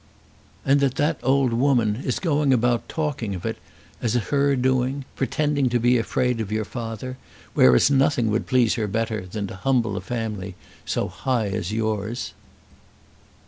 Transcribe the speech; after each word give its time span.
"And 0.65 0.79
that 0.79 0.95
that 0.95 1.19
old 1.21 1.53
woman 1.53 2.01
is 2.03 2.17
going 2.17 2.51
about 2.51 2.89
talking 2.89 3.35
of 3.35 3.45
it 3.45 3.57
as 4.01 4.15
her 4.15 4.55
doing, 4.55 5.05
pretending 5.15 5.69
to 5.69 5.79
be 5.79 5.99
afraid 5.99 6.41
of 6.41 6.51
your 6.51 6.65
father, 6.65 7.17
whereas 7.53 7.91
nothing 7.91 8.31
would 8.31 8.47
please 8.47 8.73
her 8.73 8.87
better 8.87 9.27
than 9.27 9.45
to 9.45 9.57
humble 9.57 9.95
a 9.95 10.01
family 10.01 10.55
so 10.85 11.07
high 11.07 11.49
as 11.49 11.71
yours." 11.71 12.33